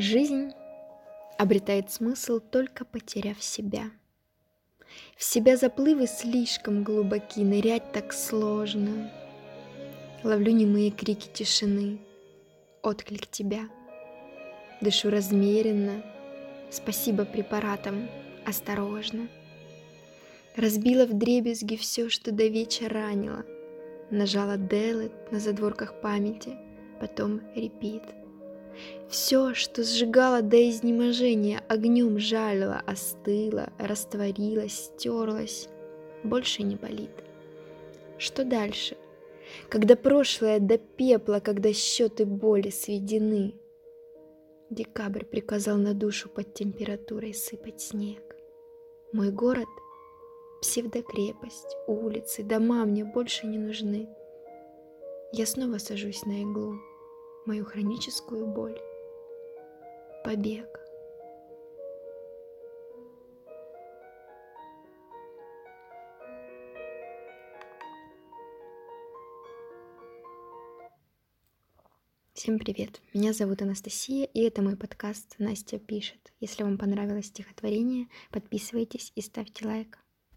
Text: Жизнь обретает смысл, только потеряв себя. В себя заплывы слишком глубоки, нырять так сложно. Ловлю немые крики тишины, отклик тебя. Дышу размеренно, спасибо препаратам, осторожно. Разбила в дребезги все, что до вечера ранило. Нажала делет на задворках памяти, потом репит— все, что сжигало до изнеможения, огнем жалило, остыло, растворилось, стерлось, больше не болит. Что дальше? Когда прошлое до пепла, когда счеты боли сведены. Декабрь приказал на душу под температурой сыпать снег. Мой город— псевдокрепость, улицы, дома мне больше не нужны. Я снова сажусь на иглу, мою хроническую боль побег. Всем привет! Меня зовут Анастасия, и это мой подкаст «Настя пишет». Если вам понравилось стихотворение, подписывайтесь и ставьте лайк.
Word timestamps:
Жизнь 0.00 0.54
обретает 1.36 1.90
смысл, 1.90 2.40
только 2.40 2.86
потеряв 2.86 3.42
себя. 3.42 3.90
В 5.14 5.22
себя 5.22 5.58
заплывы 5.58 6.06
слишком 6.06 6.84
глубоки, 6.84 7.40
нырять 7.40 7.92
так 7.92 8.14
сложно. 8.14 9.12
Ловлю 10.24 10.52
немые 10.52 10.90
крики 10.90 11.28
тишины, 11.30 11.98
отклик 12.80 13.26
тебя. 13.26 13.68
Дышу 14.80 15.10
размеренно, 15.10 16.02
спасибо 16.70 17.26
препаратам, 17.26 18.08
осторожно. 18.46 19.28
Разбила 20.56 21.04
в 21.04 21.12
дребезги 21.12 21.76
все, 21.76 22.08
что 22.08 22.32
до 22.32 22.46
вечера 22.46 23.02
ранило. 23.02 23.44
Нажала 24.10 24.56
делет 24.56 25.30
на 25.30 25.40
задворках 25.40 26.00
памяти, 26.00 26.56
потом 27.00 27.42
репит— 27.54 28.04
все, 29.08 29.54
что 29.54 29.82
сжигало 29.82 30.40
до 30.40 30.70
изнеможения, 30.70 31.62
огнем 31.68 32.18
жалило, 32.18 32.82
остыло, 32.86 33.72
растворилось, 33.78 34.92
стерлось, 34.96 35.68
больше 36.22 36.62
не 36.62 36.76
болит. 36.76 37.10
Что 38.18 38.44
дальше? 38.44 38.96
Когда 39.68 39.96
прошлое 39.96 40.60
до 40.60 40.78
пепла, 40.78 41.40
когда 41.40 41.72
счеты 41.72 42.24
боли 42.24 42.70
сведены. 42.70 43.54
Декабрь 44.68 45.24
приказал 45.24 45.78
на 45.78 45.94
душу 45.94 46.28
под 46.28 46.54
температурой 46.54 47.34
сыпать 47.34 47.80
снег. 47.80 48.22
Мой 49.12 49.32
город— 49.32 49.66
псевдокрепость, 50.62 51.76
улицы, 51.88 52.44
дома 52.44 52.84
мне 52.84 53.04
больше 53.04 53.48
не 53.48 53.58
нужны. 53.58 54.08
Я 55.32 55.46
снова 55.46 55.78
сажусь 55.78 56.24
на 56.24 56.42
иглу, 56.42 56.78
мою 57.50 57.64
хроническую 57.64 58.46
боль 58.46 58.78
побег. 60.22 60.68
Всем 72.34 72.60
привет! 72.60 73.00
Меня 73.12 73.32
зовут 73.32 73.62
Анастасия, 73.62 74.26
и 74.26 74.42
это 74.42 74.62
мой 74.62 74.76
подкаст 74.76 75.34
«Настя 75.38 75.80
пишет». 75.80 76.32
Если 76.38 76.62
вам 76.62 76.78
понравилось 76.78 77.26
стихотворение, 77.26 78.06
подписывайтесь 78.30 79.10
и 79.16 79.22
ставьте 79.22 79.66
лайк. 79.66 79.98